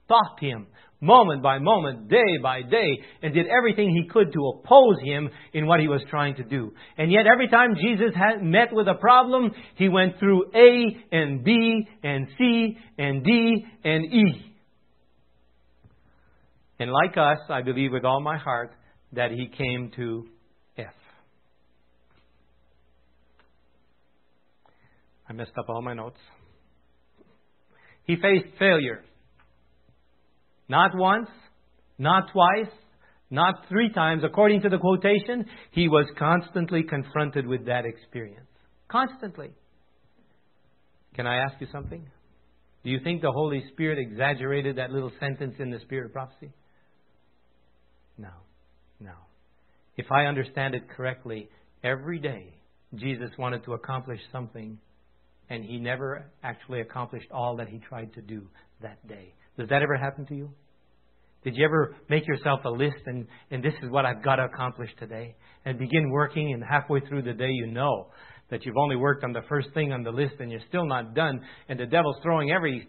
[0.04, 0.66] stalked him
[1.00, 5.66] moment by moment, day by day, and did everything he could to oppose him in
[5.66, 6.72] what he was trying to do.
[6.96, 11.44] And yet every time Jesus had met with a problem, he went through A and
[11.44, 14.47] B and C and D and E.
[16.78, 18.72] And like us, I believe with all my heart
[19.12, 20.26] that he came to
[20.76, 20.86] F.
[25.28, 26.18] I messed up all my notes.
[28.04, 29.02] He faced failure.
[30.68, 31.28] Not once,
[31.98, 32.72] not twice,
[33.30, 34.22] not three times.
[34.24, 38.46] According to the quotation, he was constantly confronted with that experience.
[38.88, 39.50] Constantly.
[41.14, 42.06] Can I ask you something?
[42.84, 46.52] Do you think the Holy Spirit exaggerated that little sentence in the Spirit of Prophecy?
[48.18, 48.30] No.
[49.00, 49.12] No.
[49.96, 51.48] If I understand it correctly,
[51.82, 52.54] every day
[52.94, 54.78] Jesus wanted to accomplish something,
[55.50, 58.46] and he never actually accomplished all that he tried to do
[58.82, 59.34] that day.
[59.56, 60.50] Does that ever happen to you?
[61.44, 64.44] Did you ever make yourself a list and, and this is what I've got to
[64.44, 65.36] accomplish today?
[65.64, 68.08] And begin working, and halfway through the day, you know
[68.50, 71.14] that you've only worked on the first thing on the list and you're still not
[71.14, 72.88] done, and the devil's throwing every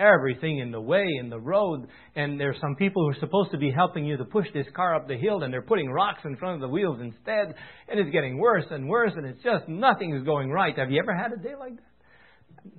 [0.00, 1.86] everything in the way, in the road,
[2.16, 4.96] and there's some people who are supposed to be helping you to push this car
[4.96, 7.54] up the hill, and they're putting rocks in front of the wheels instead,
[7.88, 10.76] and it's getting worse and worse, and it's just nothing is going right.
[10.78, 12.72] Have you ever had a day like that?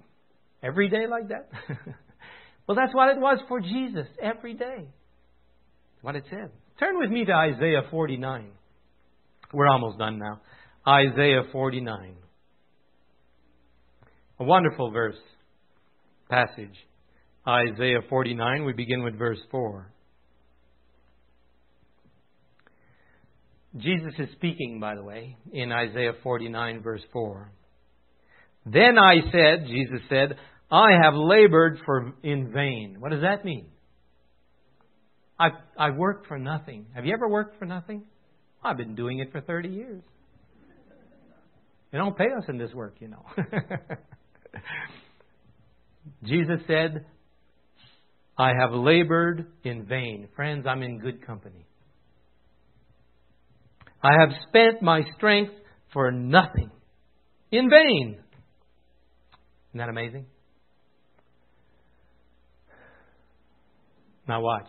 [0.64, 1.50] Every day like that?
[2.68, 4.88] well, that's what it was for Jesus, every day.
[6.02, 6.50] what it said.
[6.80, 8.50] Turn with me to Isaiah 49.
[9.54, 10.42] We're almost done now.
[10.88, 12.16] Isaiah 49.
[14.40, 15.18] A wonderful verse,
[16.30, 16.76] passage.
[17.48, 18.66] Isaiah 49.
[18.66, 19.92] We begin with verse 4.
[23.78, 27.52] Jesus is speaking, by the way, in Isaiah 49, verse 4.
[28.66, 30.36] Then I said, Jesus said,
[30.70, 32.98] I have labored for in vain.
[33.00, 33.68] What does that mean?
[35.40, 36.86] I've, I've worked for nothing.
[36.94, 38.04] Have you ever worked for nothing?
[38.64, 40.04] I've been doing it for 30 years.
[41.92, 43.26] They don't pay us in this work, you know.
[46.24, 47.06] Jesus said,
[48.38, 50.28] I have labored in vain.
[50.36, 51.66] Friends, I'm in good company.
[54.04, 55.54] I have spent my strength
[55.94, 56.72] for nothing.
[57.52, 58.18] In vain.
[59.70, 60.26] Isn't that amazing?
[64.28, 64.68] Now watch.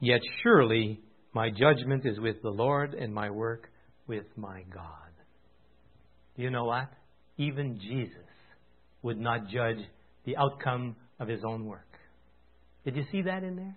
[0.00, 1.00] Yet surely
[1.32, 3.70] my judgment is with the Lord and my work
[4.06, 4.86] with my God.
[6.36, 6.88] You know what?
[7.38, 8.16] Even Jesus
[9.02, 9.78] would not judge
[10.24, 11.86] the outcome of his own work.
[12.84, 13.76] Did you see that in there?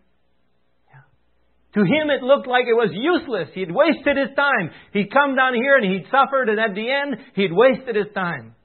[1.73, 3.49] To him, it looked like it was useless.
[3.53, 4.71] He'd wasted his time.
[4.93, 8.55] He'd come down here and he'd suffered, and at the end, he'd wasted his time.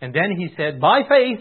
[0.00, 1.40] And then he said, by faith,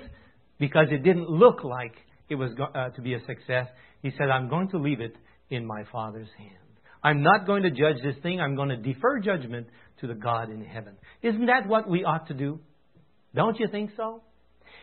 [0.57, 1.93] because it didn't look like
[2.29, 3.67] it was uh, to be a success,
[4.01, 5.15] he said, I'm going to leave it
[5.49, 6.51] in my Father's hand.
[7.03, 8.41] I'm not going to judge this thing.
[8.41, 9.67] I'm going to defer judgment
[10.01, 10.95] to the God in heaven.
[11.21, 12.59] Isn't that what we ought to do?
[13.35, 14.23] Don't you think so?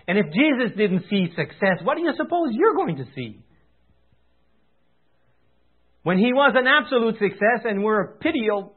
[0.07, 3.42] And if Jesus didn't see success, what do you suppose you're going to see?
[6.03, 8.75] When he was an absolute success and we're a pitiable,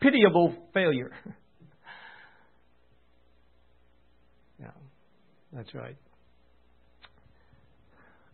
[0.00, 1.12] pitiable failure.
[4.60, 4.70] yeah,
[5.52, 5.96] that's right.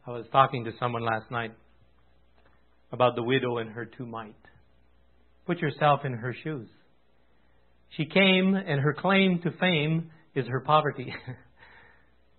[0.07, 1.53] I was talking to someone last night
[2.91, 4.35] about the widow and her two mite.
[5.47, 6.69] Put yourself in her shoes.
[7.97, 11.15] She came, and her claim to fame is her poverty.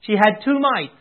[0.06, 0.94] She had two mites.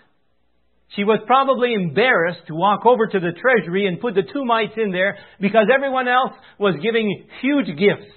[0.97, 4.75] She was probably embarrassed to walk over to the treasury and put the two mites
[4.77, 8.13] in there because everyone else was giving huge gifts.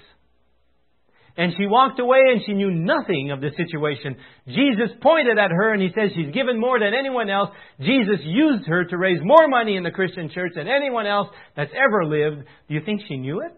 [1.38, 4.16] And she walked away and she knew nothing of the situation.
[4.48, 7.50] Jesus pointed at her and he says she's given more than anyone else.
[7.78, 11.72] Jesus used her to raise more money in the Christian church than anyone else that's
[11.74, 12.46] ever lived.
[12.68, 13.52] Do you think she knew it?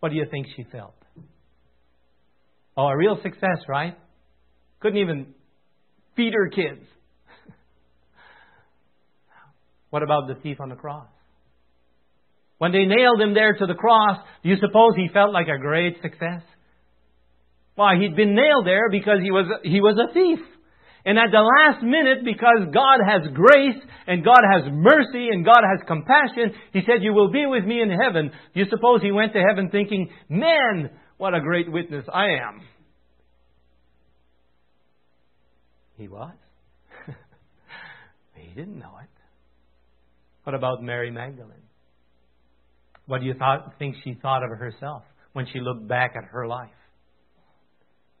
[0.00, 0.94] What do you think she felt?
[2.76, 3.96] Oh, a real success, right?
[4.80, 5.34] Couldn't even
[6.14, 6.84] feed her kids.
[9.94, 11.06] What about the thief on the cross?
[12.58, 15.56] When they nailed him there to the cross, do you suppose he felt like a
[15.56, 16.42] great success?
[17.76, 20.40] Why, he'd been nailed there because he was, he was a thief.
[21.04, 25.62] And at the last minute, because God has grace and God has mercy and God
[25.62, 28.32] has compassion, He said, You will be with me in heaven.
[28.52, 32.62] Do you suppose He went to heaven thinking, Man, what a great witness I am?
[35.96, 36.34] He was.
[38.34, 39.13] he didn't know it.
[40.44, 41.52] What about Mary Magdalene?
[43.06, 46.46] What do you thought, think she thought of herself when she looked back at her
[46.46, 46.70] life?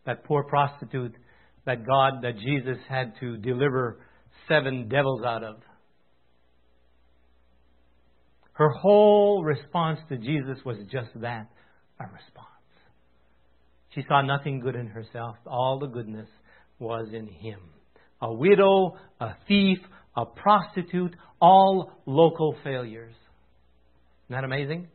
[0.06, 1.14] That poor prostitute
[1.64, 3.98] that God, that Jesus had to deliver
[4.48, 5.56] seven devils out of.
[8.52, 11.48] Her whole response to Jesus was just that
[11.98, 12.48] a response.
[13.94, 16.28] She saw nothing good in herself, all the goodness
[16.78, 17.60] was in Him.
[18.20, 19.78] A widow, a thief,
[20.16, 23.14] a prostitute, all local failures.
[24.26, 24.88] Isn't that amazing?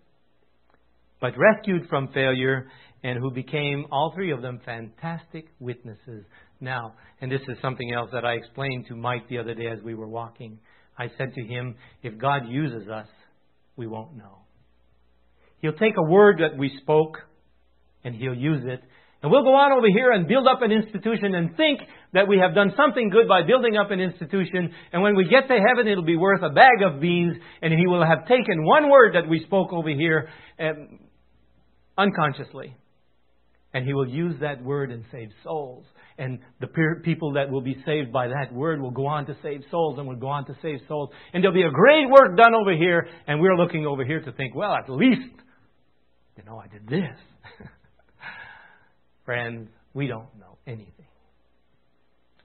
[1.22, 2.67] But rescued from failure
[3.03, 6.26] and who became, all three of them, fantastic witnesses
[6.59, 6.93] now.
[7.22, 9.95] And this is something else that I explained to Mike the other day as we
[9.95, 10.59] were walking.
[10.97, 13.07] I said to him, if God uses us,
[13.76, 14.39] we won't know.
[15.61, 17.17] He'll take a word that we spoke
[18.03, 18.82] and he'll use it.
[19.22, 21.82] And we'll go on over here and build up an institution and think
[22.13, 24.74] that we have done something good by building up an institution.
[24.93, 27.36] And when we get to heaven, it'll be worth a bag of beans.
[27.61, 30.99] And he will have taken one word that we spoke over here um,
[31.97, 32.76] unconsciously.
[33.74, 35.86] And he will use that word and save souls
[36.20, 36.67] and the
[37.03, 40.07] people that will be saved by that word will go on to save souls and
[40.07, 41.09] will go on to save souls.
[41.34, 44.32] And there'll be a great work done over here, and we're looking over here to
[44.34, 45.34] think, well, at least,
[46.38, 47.17] you know, I did this.
[49.30, 51.06] Friends, we don't know anything.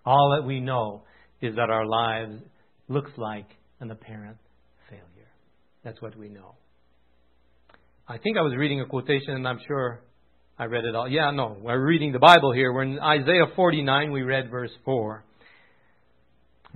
[0.05, 1.05] All that we know
[1.41, 2.43] is that our lives
[2.89, 3.47] looks like
[3.81, 4.37] an apparent
[4.91, 5.31] failure.
[5.83, 6.57] That's what we know.
[8.07, 10.03] I think I was reading a quotation, and I'm sure
[10.59, 11.09] I read it all.
[11.09, 11.57] Yeah, no.
[11.59, 12.71] We're reading the Bible here.
[12.71, 14.13] We're in Isaiah 49.
[14.13, 15.25] We read verse 4.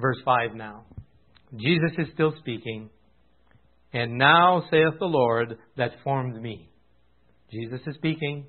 [0.00, 0.86] Verse 5 now.
[1.54, 2.88] Jesus is still speaking.
[3.92, 6.70] And now saith the Lord that formed me.
[7.52, 8.46] Jesus is speaking.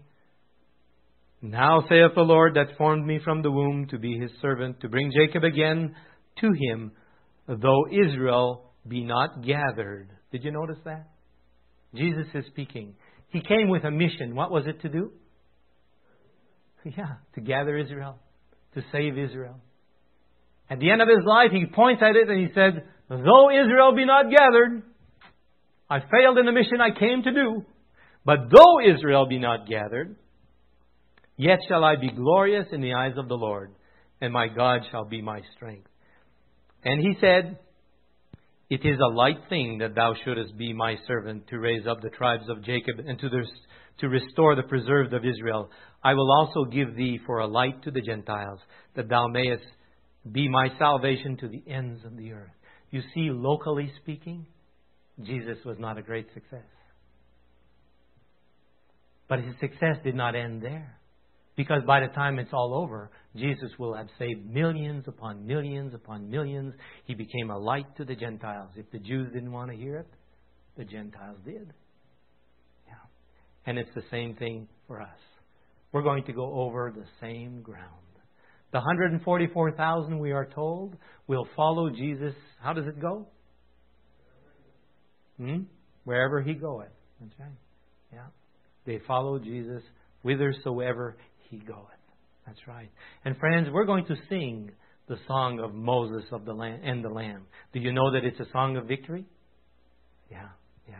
[1.41, 4.89] Now saith the Lord that formed me from the womb to be his servant, to
[4.89, 5.95] bring Jacob again
[6.41, 6.91] to him,
[7.47, 10.09] though Israel be not gathered.
[10.31, 11.07] Did you notice that?
[11.95, 12.95] Jesus is speaking.
[13.29, 14.35] He came with a mission.
[14.35, 15.11] What was it to do?
[16.97, 18.17] Yeah, to gather Israel,
[18.73, 19.59] to save Israel.
[20.69, 23.93] At the end of his life, he points at it and he said, Though Israel
[23.95, 24.83] be not gathered,
[25.89, 27.65] I failed in the mission I came to do.
[28.23, 30.15] But though Israel be not gathered,
[31.39, 33.71] yet shall I be glorious in the eyes of the Lord,
[34.21, 35.87] and my God shall be my strength.
[36.83, 37.57] And he said,
[38.69, 42.09] It is a light thing that thou shouldest be my servant to raise up the
[42.09, 43.29] tribes of Jacob and to,
[44.01, 45.71] to restore the preserved of Israel.
[46.03, 48.59] I will also give thee for a light to the Gentiles,
[48.97, 49.63] that thou mayest
[50.29, 52.51] be my salvation to the ends of the earth.
[52.91, 54.45] You see, locally speaking,
[55.23, 56.65] Jesus was not a great success.
[59.29, 60.98] But his success did not end there.
[61.59, 66.29] Because by the time it's all over, Jesus will have saved millions upon millions upon
[66.29, 66.73] millions.
[67.03, 68.69] He became a light to the Gentiles.
[68.77, 70.07] If the Jews didn't want to hear it,
[70.77, 71.73] the Gentiles did.
[72.87, 72.93] Yeah.
[73.65, 75.19] And it's the same thing for us
[75.91, 77.89] we're going to go over the same ground.
[78.71, 80.95] The 144,000, we are told,
[81.27, 82.35] will follow Jesus.
[82.61, 83.27] How does it go?
[85.35, 85.63] Hmm?
[86.05, 86.87] Wherever he goeth.
[87.19, 87.49] That's right.
[88.13, 88.27] Yeah.
[88.85, 89.83] They follow Jesus
[90.21, 91.17] whithersoever
[91.49, 91.77] he goeth.
[92.45, 92.89] That's right.
[93.25, 94.71] And friends, we're going to sing
[95.07, 97.43] the song of Moses of the Lamb and the Lamb.
[97.73, 99.25] Do you know that it's a song of victory?
[100.31, 100.47] Yeah,
[100.87, 100.95] yeah.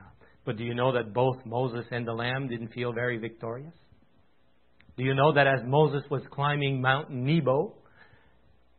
[0.46, 3.74] But do you know that both Moses and the Lamb didn't feel very victorious?
[4.98, 7.76] Do you know that as Moses was climbing Mount Nebo,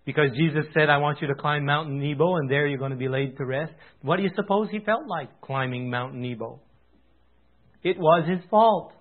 [0.05, 2.97] because Jesus said, I want you to climb Mount Nebo and there you're going to
[2.97, 3.73] be laid to rest.
[4.03, 6.61] What do you suppose he felt like climbing Mount Nebo?
[7.83, 8.93] It was his fault.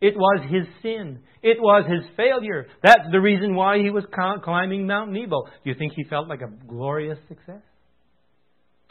[0.00, 1.20] It was his sin.
[1.42, 2.66] It was his failure.
[2.82, 4.04] That's the reason why he was
[4.42, 5.44] climbing Mount Nebo.
[5.44, 7.62] Do you think he felt like a glorious success?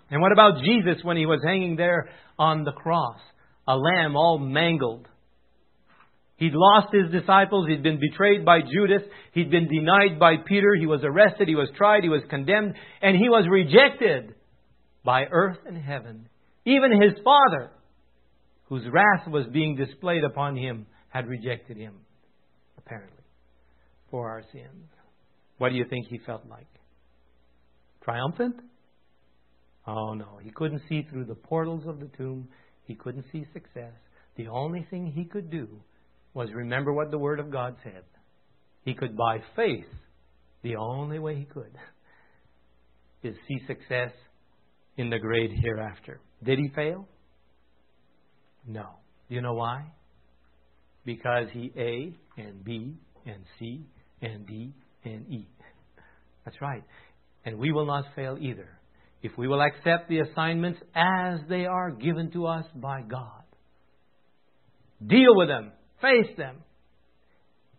[0.09, 3.19] And what about Jesus when he was hanging there on the cross?
[3.67, 5.07] A lamb all mangled.
[6.37, 7.67] He'd lost his disciples.
[7.67, 9.01] He'd been betrayed by Judas.
[9.33, 10.75] He'd been denied by Peter.
[10.75, 11.47] He was arrested.
[11.47, 12.03] He was tried.
[12.03, 12.75] He was condemned.
[13.01, 14.35] And he was rejected
[15.03, 16.27] by earth and heaven.
[16.65, 17.71] Even his father,
[18.65, 21.93] whose wrath was being displayed upon him, had rejected him,
[22.78, 23.24] apparently,
[24.11, 24.89] for our sins.
[25.59, 26.68] What do you think he felt like?
[28.03, 28.57] Triumphant?
[29.88, 32.49] Oh no, he couldn't see through the portals of the tomb.
[32.84, 33.93] He couldn't see success.
[34.36, 35.70] The only thing he could do
[36.34, 38.03] was remember what the Word of God said.
[38.84, 39.88] He could, by faith,
[40.63, 41.78] the only way he could,
[43.24, 44.11] is see success
[44.97, 46.20] in the great hereafter.
[46.43, 47.07] Did he fail?
[48.68, 48.88] No.
[49.30, 49.86] Do you know why?
[51.05, 52.95] Because he A and B
[53.25, 53.85] and C
[54.21, 55.47] and D and E.
[56.43, 56.83] That's right.
[57.45, 58.67] And we will not fail either
[59.21, 63.43] if we will accept the assignments as they are given to us by God.
[65.05, 66.57] Deal with them, face them.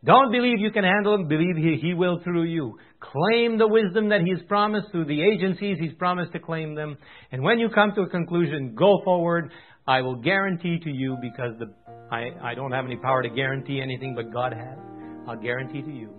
[0.04, 2.78] Don't believe you can handle them, believe he, he will through you.
[3.00, 6.96] Claim the wisdom that He's promised through the agencies He's promised to claim them.
[7.32, 9.50] And when you come to a conclusion, go forward.
[9.86, 11.72] I will guarantee to you, because the,
[12.10, 14.78] I, I don't have any power to guarantee anything, but God has.
[15.26, 16.14] I'll guarantee to you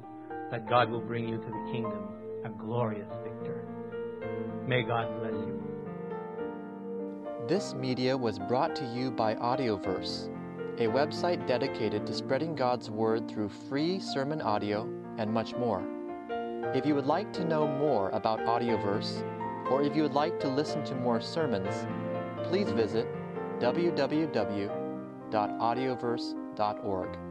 [0.51, 2.09] that God will bring you to the kingdom
[2.45, 3.65] a glorious victor.
[4.67, 5.63] May God bless you.
[7.47, 10.29] This media was brought to you by Audioverse,
[10.79, 14.83] a website dedicated to spreading God's Word through free sermon audio
[15.17, 15.83] and much more.
[16.75, 19.23] If you would like to know more about Audioverse,
[19.71, 21.87] or if you would like to listen to more sermons,
[22.43, 23.07] please visit
[25.29, 27.26] www.audioverse.org.